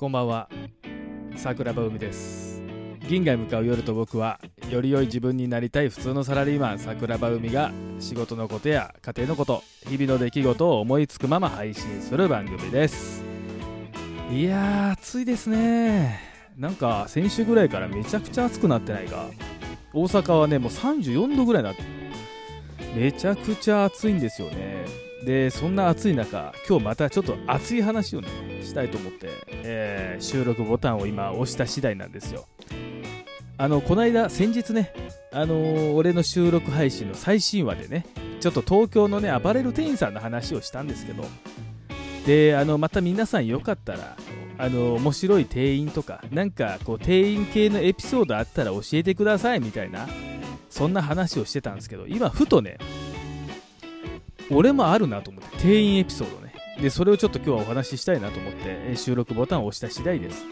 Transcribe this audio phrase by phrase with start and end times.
[0.00, 0.48] こんばんは。
[1.36, 2.62] 桜庭海です。
[3.06, 4.40] 銀河へ向かう夜と僕は
[4.70, 6.78] より良い自分になりたい普通のサラリーマン。
[6.78, 13.22] 桜庭海が仕事のことや家庭のこと日々の出来事を思いつくまま配信する番組です。
[14.32, 16.18] いやー暑いですね。
[16.56, 19.26] なんか先週ぐらいからめちゃくちゃ暑くなってないか。
[19.92, 21.82] 大阪はねもう34度ぐらいになって
[22.96, 25.09] めちゃくちゃ暑いんですよね。
[25.24, 28.28] でそんな暑い中今日またちょっと熱い話をね
[28.62, 32.46] したいと思って、えー、収録ボタンを今押した次第なんですよ。
[33.58, 34.94] あのこの間先日ね
[35.32, 38.06] あのー、俺の収録配信の最新話でね
[38.40, 41.24] ちょっと東京のね暴れる店員さんの話をしたんですけど
[42.26, 44.16] であのまた皆さんよかったら
[44.56, 50.08] あの面白い店員とかなんかこう店員系のエピソードあったら教えてくださいみたいな
[50.70, 52.78] そんな話をしてたんですけど今ふとね
[54.50, 56.54] 俺もあるなと思って店員エピソードね。
[56.80, 60.44] でそれをちょっと今日はお話ししたいなと思って収録ボタンを押した次第です。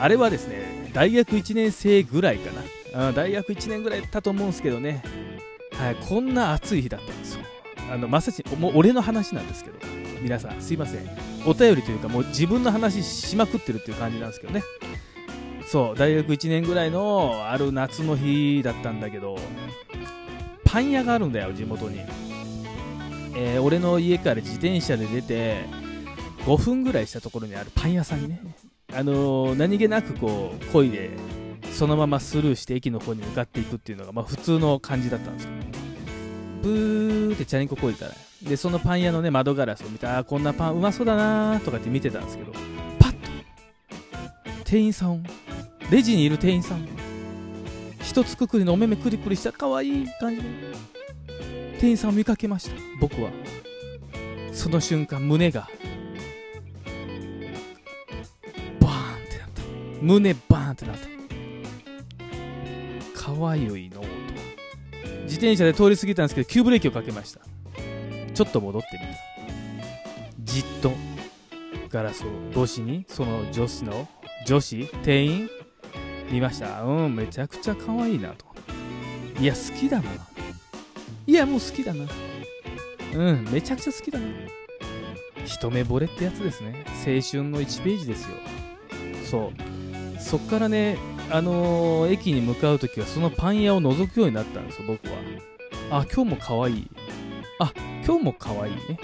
[0.00, 2.50] あれはですね大学1年生ぐらいか
[2.92, 3.08] な。
[3.08, 5.02] あ大学1年ぐらいだったと思うんですけどね。
[5.72, 7.44] はいこんな暑い日だったんですよ。
[7.90, 9.78] あのまさしもう俺の話なんですけど
[10.20, 11.08] 皆さんすいません。
[11.46, 14.62] お便りというかもう自分の話しまくってるっていう感じなんですけどね。
[15.66, 19.38] そう大学1年ぐらいのある夏の日だったんだけど
[20.64, 22.00] パン屋があるんだよ地元に。
[23.34, 25.64] えー、俺の家から自転車で出て
[26.40, 28.40] 5分ぐらいしたところにあるパン屋さんにね、
[28.92, 31.10] あのー、何気なくこう漕いで
[31.72, 35.50] そのままスルーして駅の方に向かっていくっていうのが、まあ、普通の感じだったんですよ。
[36.62, 42.52] ブーってチャリンコ漕いでたらでそのパン屋のね窓ガラスを見てあこんなパンうまそうだなとかって見てたんですけど
[42.98, 43.30] パッと
[44.64, 45.24] 店員さん
[45.90, 46.86] レジにいる店員さん
[48.02, 50.99] 一つくくりのお目目クリクリした可愛い感じで。
[51.80, 52.76] 店員さんを見かけました。
[53.00, 53.30] 僕は。
[54.52, 55.66] その瞬間胸が
[58.80, 59.62] バーンってなった。
[60.02, 60.96] 胸バーンってなっ
[63.14, 63.18] た。
[63.18, 64.06] かわいいのと
[65.22, 67.40] 自転車で通り過ぎたんですけど急ブレーキをかけました。
[68.34, 69.06] ちょっと戻ってみた。
[70.40, 70.92] じっと
[71.88, 72.28] ガラスを
[72.62, 74.06] 越しにその女子の
[74.44, 75.48] 女子店員
[76.30, 76.82] 見ました。
[76.82, 78.44] うんめちゃくちゃ可愛いなと。
[79.40, 80.10] いや好きだな
[81.30, 82.06] いや、もう好きだな。
[83.14, 84.26] うん、めちゃくちゃ好きだな。
[85.44, 86.84] 一目惚れってやつですね。
[86.86, 88.36] 青春の1ページですよ。
[89.30, 89.52] そ
[90.16, 90.20] う。
[90.20, 90.98] そっからね、
[91.30, 96.00] あのー、駅に向かうときはそのパン屋を覗くようになったんですよ、僕は。
[96.00, 96.90] あ、今日も可愛い。
[97.60, 97.72] あ、
[98.04, 98.98] 今日も可愛いね。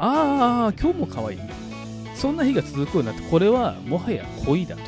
[0.00, 1.38] ああ、今日も可愛い。
[2.16, 4.82] そんな日が続くようになって、これはもはや恋だと。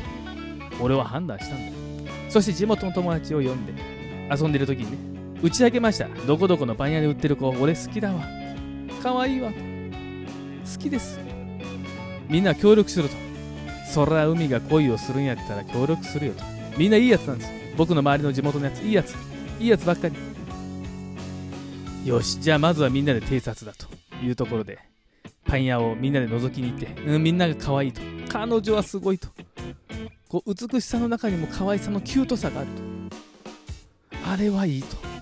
[0.81, 1.71] 俺は判断したんだ。
[2.27, 3.73] そして地元の友達を呼んで、
[4.29, 5.14] 遊んでる時にね、
[5.45, 6.07] 打ち明けました。
[6.25, 8.23] どこどこのパン屋で売ってる子、俺好きだわ。
[9.03, 9.51] 可愛いわ。
[9.51, 9.57] 好
[10.79, 11.19] きです。
[12.27, 13.15] みんな協力すると。
[13.93, 16.43] そら海が恋をするんやったら協力するよと。
[16.79, 17.51] みんないいやつなんです。
[17.77, 19.13] 僕の周りの地元のやつ、いいやつ。
[19.59, 20.15] いいやつばっかり。
[22.09, 23.85] よし、じゃあまずはみんなで偵察だと
[24.25, 24.79] いうところで、
[25.45, 28.01] パン屋をみんなで覗きに行って、うん、みんなが可愛いと。
[28.29, 29.27] 彼女はすごいと。
[30.27, 32.81] こう美しさの中にも可愛さのキュートさがあると。
[34.27, 35.14] あれはいいと。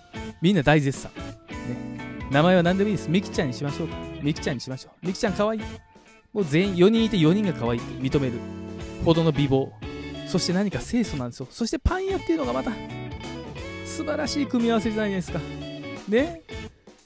[0.43, 1.09] みんな大絶賛。
[1.15, 3.09] ね、名前は何でもいいです。
[3.09, 3.95] ミキちゃんにしましょうか。
[4.21, 5.07] ミキちゃんにしましょう。
[5.07, 5.61] ミキちゃん可愛い。
[6.33, 8.33] もう全員、4人いて4人が可愛いって認める
[9.05, 9.69] ほどの美貌。
[10.27, 11.47] そして何か清楚なんですよ。
[11.49, 12.71] そしてパン屋っていうのがまた
[13.85, 15.39] 素晴らしい組み合わせじゃないですか。
[16.09, 16.41] ね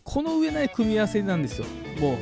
[0.04, 1.68] この上ない組み合わせなんですよ。
[2.00, 2.18] もう、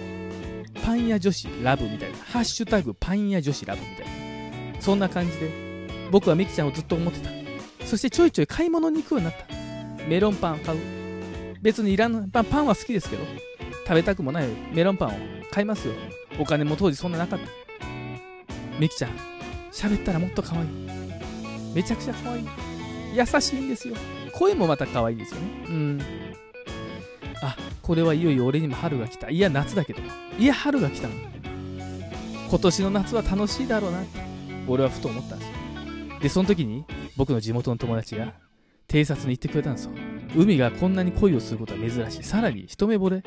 [0.83, 2.17] パン屋女子ラブみたいな。
[2.17, 4.81] ハッシュタグパン屋女子ラブみたいな。
[4.81, 5.49] そんな感じで、
[6.11, 7.29] 僕はミキちゃんをずっと思ってた。
[7.85, 9.55] そしてちょいちょい買い物に行くようになった。
[10.09, 11.04] メロンパン買う。
[11.65, 13.23] 別にいらんパンパンは好きですけど
[13.87, 15.11] 食べたくもないメロンパンを
[15.49, 15.95] 買いますよ。
[16.39, 17.45] お金も当時そんななかった。
[18.79, 19.11] ミキちゃん
[19.71, 20.67] 喋ったらもっと可愛い。
[21.73, 22.47] めちゃくちゃ可愛い。
[23.15, 23.95] 優しいんですよ。
[24.31, 25.47] 声もまた可愛いですよね。
[25.67, 26.01] うん。
[27.41, 29.31] あこれはいよいよ俺にも春が来た。
[29.31, 30.01] いや夏だけど。
[30.37, 31.15] いや春が来たの。
[32.47, 34.01] 今年の夏は楽しいだろうな。
[34.01, 34.19] って
[34.67, 35.55] 俺はふと思ったんですよ。
[36.21, 36.85] でその時に
[37.17, 38.33] 僕の地元の友達が
[38.87, 39.91] 偵察に行ってくれたんですよ。
[40.35, 42.23] 海がこんなに恋をすることは珍しい。
[42.23, 43.23] さらに一目惚れ？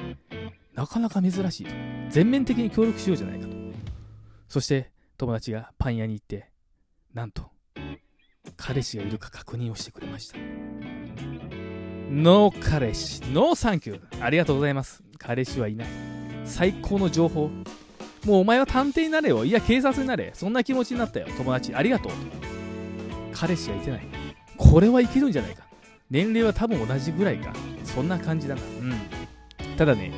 [0.75, 1.71] なかなか珍しいと。
[2.11, 3.57] 全面的に協力しようじゃないかと。
[4.49, 6.51] そして友達がパン屋に行って、
[7.15, 7.51] なんと、
[8.57, 10.39] 彼氏がいるか確認をしてくれました。
[12.11, 14.25] No 彼氏、 No thank you。
[14.25, 15.03] ありがとうございます。
[15.19, 15.89] 彼氏はいない。
[16.45, 17.51] 最高の情報。
[18.25, 19.45] もうお前は探偵になれよ。
[19.45, 20.31] いや、警察になれ。
[20.35, 21.27] そんな気持ちになったよ。
[21.37, 22.13] 友達、ありがとう。
[23.33, 24.07] 彼氏はいてない。
[24.57, 25.68] これはいけるんじゃないか。
[26.11, 27.53] 年齢は多分同じぐらいか。
[27.85, 28.63] そんな感じだな。
[28.63, 29.77] うん。
[29.77, 30.13] ただね、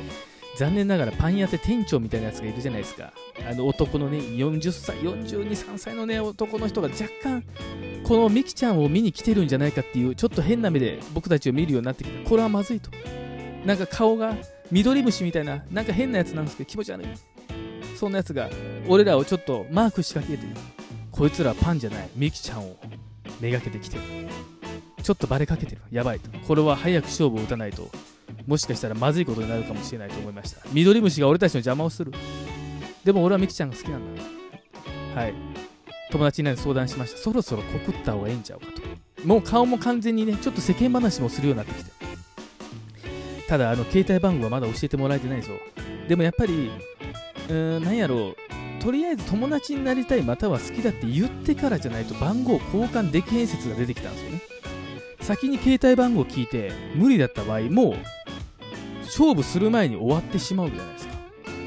[0.57, 3.13] 残念ながらパン屋って店長みたいなやつがいるじゃないですか。
[3.49, 7.43] あの男のね40歳42、3歳のね男の人が若干
[8.03, 12.91] このミキちゃんを見に来てるんじゃないかっていうちょっと変な目で僕たちを見るようになってきてこれはまずいと
[13.65, 14.35] なんか顔が
[14.71, 17.07] 緑虫みたいななんか変なやつなんですけど気持ち悪い
[17.95, 18.49] そんなやつが
[18.87, 20.39] 俺らをちょっとマークしかけてる
[21.11, 22.77] こいつらパンじゃないミキちゃんを
[23.39, 24.03] めがけてきてる
[25.01, 26.29] ちょっとバレかけてるやばいと。
[26.47, 27.89] これは早く勝負を打たないと。
[28.47, 30.61] もしかしたらまずいことになるかもしれないと思いました。
[30.71, 32.11] 緑虫が俺たちの邪魔をする。
[33.03, 34.21] でも俺はミキちゃんが好きなんだ
[35.15, 35.33] はい。
[36.11, 37.17] 友達になって相談しました。
[37.17, 39.27] そろそろ告った方がええんちゃうかと。
[39.27, 41.91] もう顔も完全にねちょっと世間話もするようになってきて
[43.47, 45.51] ただあの携帯番号はまだ教えてもらえてないぞ。
[46.07, 46.71] でもやっぱり
[47.49, 48.35] うーん何やろう。
[48.81, 54.41] とりあえず友達になりたいまたは好きだって言ってからじゃないと番号交換できへん説が出てきたんですよね。
[55.31, 57.95] 先に携帯番号聞いて無理だった場合もう
[59.03, 61.13] 勝負する前に終わってしまうじゃないですか。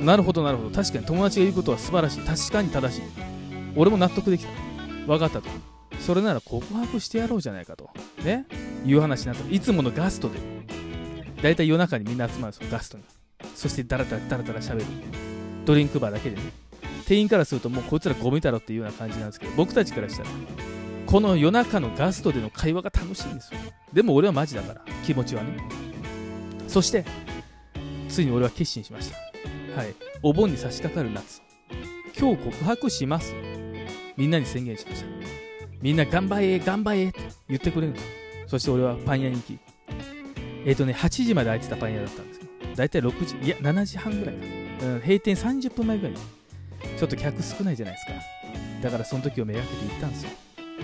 [0.02, 0.70] なるほどなるほど。
[0.70, 2.20] 確かに友達が言うことは素晴らしい。
[2.20, 3.02] 確かに正しい。
[3.74, 4.50] 俺も納得できた。
[5.06, 5.48] 分かったと。
[5.98, 7.88] それなら告白してやろうじゃないかと。
[8.22, 8.44] ね？
[8.84, 9.50] いう話になった。
[9.50, 10.38] いつものガストで。
[11.42, 12.68] だいたい夜中にみんな集まるんですよ。
[12.70, 13.04] ガストに
[13.54, 14.84] そしてダラダラダラダラ喋る。
[15.64, 16.42] ドリンクバーだけでね。
[17.06, 20.28] 店員からするともうこいつらゴミだろっていうような感じなんですけど僕たちからしたら。
[21.06, 23.60] この夜中のガストでの会話が楽しいんですよ。
[23.92, 25.58] でも俺はマジだから気持ちはね。
[26.66, 27.04] そして
[28.08, 29.80] ついに俺は決心しました。
[29.80, 29.94] はい。
[30.22, 31.42] お盆に差し掛かる夏。
[32.18, 33.34] 今日告白します。
[34.16, 35.14] みんなに宣言しました。
[35.84, 38.06] みんな頑張れ頑張れって言ってくれるんです
[38.46, 39.58] そして俺はパン屋に行き
[40.64, 44.46] えっ、とね8時まで空いてたパン屋だったんですよだいたい6時いや7時半ぐらいか。
[44.86, 46.12] な、うん、閉店30分前ぐらい。
[46.12, 46.18] に
[46.98, 48.12] ちょっと客少ないじゃないですか。
[48.82, 50.30] だからその時をめがけて行ったんですよ。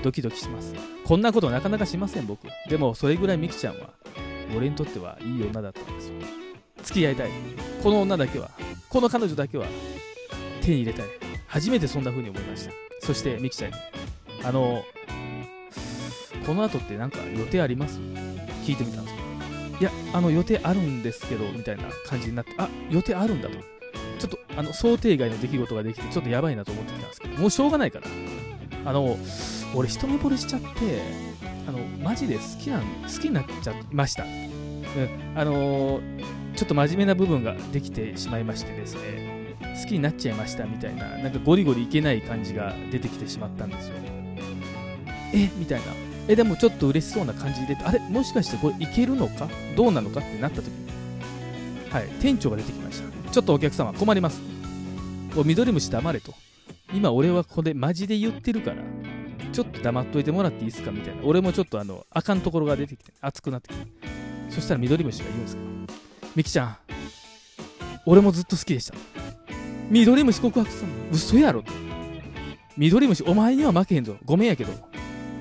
[0.02, 0.74] ドキドキします。
[1.04, 2.46] こんなことなかなかしません僕。
[2.68, 3.90] でもそれぐらいミキちゃんは
[4.56, 6.14] 俺にとってはいい女だったんですよ。
[6.82, 7.30] 付き合いたい。
[7.82, 8.50] この女だけは
[8.88, 9.66] この彼女だけは
[10.62, 11.06] 手に入れたい。
[11.46, 12.72] 初めてそんな風に思いました。
[13.00, 13.76] そしてミキちゃんに
[14.44, 14.84] あの
[16.46, 17.98] この後って何か予定あります？
[18.64, 19.16] 聞いてみたんです。
[19.16, 19.28] けど
[19.80, 23.54] いやあの予定あるんですけどみたいな感じになってあ予定あるんだと。
[24.18, 28.06] ちょっとあの想定外の出来事ができてちょっとやばいなと思ってきたんですけどもうしょうがないから
[28.84, 29.16] あの
[29.74, 30.66] 俺一目惚れしちゃって
[31.68, 36.00] あのマジで好きなん好きになっちゃいました、うん、あの
[36.56, 39.30] ちょっと真面目な部分ができてしまいましてですね。
[39.60, 43.94] 好きになっちゃいましたみたいななんかゴリゴリいけない感じが出てきてしまったんですよ。
[45.32, 45.48] え？
[45.56, 45.86] みたいな。
[46.28, 47.98] えでもちょっと嬉しそうな感じであれ？
[48.00, 49.48] もしかしてこれいけるのか？
[49.76, 50.90] どうなのかってなった時に。
[51.90, 52.08] はい。
[52.20, 53.30] 店長が出てきました。
[53.30, 54.42] ちょっとお客様困ります。
[55.36, 56.34] お緑虫黙れと。
[56.92, 58.76] 今俺はここでマジで言ってるから
[59.52, 61.22] ちょっと黙っといてもらっていいですかみたいな。
[61.24, 63.86] 俺もちょっとあのあかんところが出てきて熱くなってきて。
[64.50, 65.68] そしたら緑虫が言うんですけど
[66.34, 66.76] ミキちゃん
[68.06, 68.94] 俺もずっと好きでした。
[69.90, 70.92] 緑虫告白したの？
[71.12, 71.62] 嘘やろ。
[71.62, 71.72] と
[72.76, 74.16] 緑虫お前には負けへんぞ。
[74.24, 74.72] ごめんやけど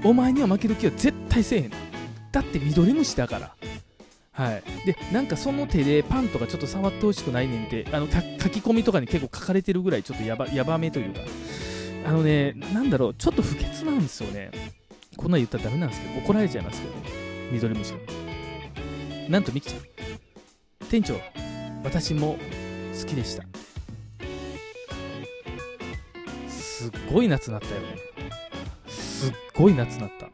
[0.03, 1.71] お前には負ける気は絶対せえへん。
[2.31, 3.55] だって緑虫だから。
[4.39, 11.19] はい、でなんかその手でパンとかちょっと触ってほしくないねんってあの書き込みとかに結構書かれてるぐらいちょっとやばやばめというか。
[12.05, 14.51] あのねなんだろうちょっと不潔なんですよね。
[15.17, 17.01] こんなん言ったらダメなんですけど怒られちゃいますけどね。
[17.51, 17.93] 緑虫
[19.27, 19.81] なんとミキちゃん。
[20.87, 21.15] 店長
[21.83, 22.37] 私も
[22.97, 23.43] 好きでした。
[26.47, 27.87] すっごい夏なったよね。
[28.87, 30.29] すっごい夏なった。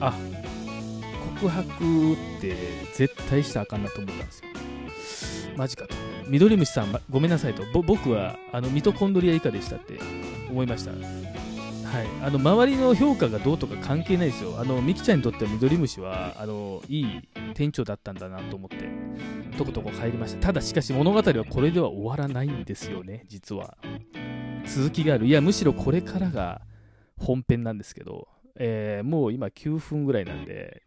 [0.00, 0.14] あ
[1.40, 2.56] 告白って
[2.94, 4.46] 絶対したらあかんなと思ったんですよ
[5.56, 5.94] マジかと
[6.28, 9.98] 緑虫さん、ごめんなさいと僕はあのミトコンドリア以下でしたって
[10.50, 10.92] 思いました
[11.86, 14.58] はい、あの周りの評価がどうとか関係ないですよ。
[14.58, 17.22] あのミキちゃんにとっては緑虫はあのいい
[17.54, 18.88] 店長だったんだなと思って、
[19.56, 20.48] とことこ帰りました。
[20.48, 23.78] ただしかし物語はこれでは終わらないんですよね、実は。
[24.66, 25.26] 続きがある。
[25.26, 26.60] いや、むしろこれからが
[27.18, 28.28] 本編なんですけど、
[28.58, 30.82] えー、もう今9分ぐらいなんで、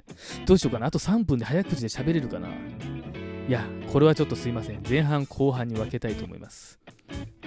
[0.45, 0.87] どうしようかな。
[0.87, 2.49] あと3分で早口で喋れるかな。
[2.49, 4.83] いや、これはちょっとすいません。
[4.87, 6.79] 前半後半に分けたいと思います。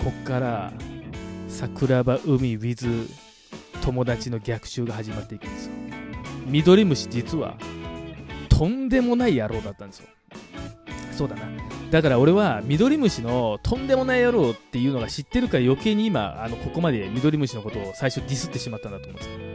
[0.02, 0.72] こっから、
[1.48, 3.08] 桜庭海 with
[3.82, 5.72] 友達の逆襲が始まっていくんですよ。
[6.46, 7.56] 緑虫実は
[8.48, 10.08] とんでもない野郎だったんですよ。
[11.12, 11.42] そうだな。
[11.90, 19.51] だから俺は緑虫のとんでもない野郎っていうのが知ってるから余計に今あのここまで緑虫のことを最初ディスってしまったんだと思うんですよ。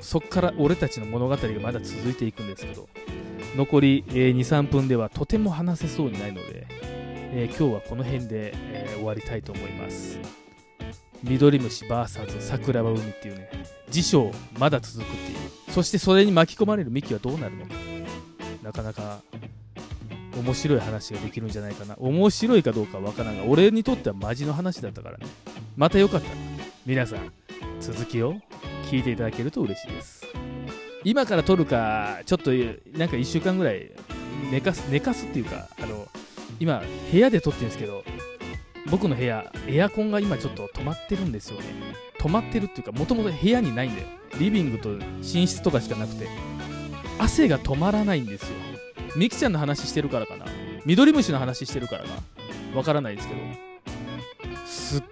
[0.00, 2.88] そっから俺たちの物語がまだ続いていくんですけど
[3.56, 6.66] 残り、えー、23分ではとても話せそうにないので、
[7.32, 10.18] えー、今日はこの辺で、えー、終わりたいと思います。
[11.22, 13.48] 緑虫 VS 桜庭海っていうね
[13.88, 15.72] 辞書まだ続くっていう。
[15.72, 17.72] そしてそれに巻き込まれるミキはどうなるのか。
[18.62, 19.20] なかなか
[20.36, 21.96] 面白い話ができるんじゃないかな。
[21.98, 25.26] 面白いかどうかわからんが俺にとってはマジの話だったからね。
[25.76, 26.34] またよかったら
[26.84, 27.32] 皆さん
[27.80, 28.36] 続きを
[28.86, 30.26] 聞いていただけると嬉しいです。
[31.04, 33.90] 今から撮るかちょっとなんか1週間ぐらい
[34.50, 36.08] 寝かす寝かすっていうかあの
[36.58, 38.02] 今部屋で撮ってるんですけど
[38.90, 41.66] 僕の部屋エアコンが今ちょっと止まってるんですよね。
[42.18, 44.08] 止まってるっていうかもともと部屋にないんだよ。
[44.38, 46.28] リビングと寝室とかしかなくて。
[47.18, 48.48] 汗が止まらないんですよ。
[49.16, 50.44] ミキちゃんの話してるからかな。
[50.84, 52.10] ミドリムシの話してるからか
[52.74, 53.40] わからないですけど。
[54.66, 55.02] すっ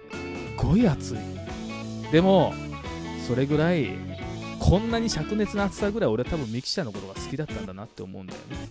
[0.55, 1.17] ごい暑い。
[2.11, 2.53] でも
[3.25, 3.89] それぐらい
[4.59, 8.69] こんなに灼熱な暑さぐらい俺は多分ミキシャのことが好きだったんだなって思うんだよね。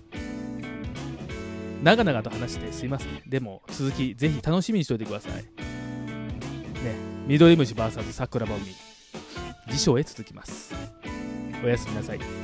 [1.82, 3.20] 長々と話してすいません。
[3.26, 5.32] でも続きぜひ楽しみにしておいてください。
[5.32, 5.42] ね
[7.26, 8.66] ミドリムシ VS 桜庭海。
[9.72, 10.72] 辞書へ続きます。
[11.64, 12.43] おやすみなさい。